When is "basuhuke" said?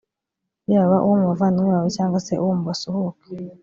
2.69-3.27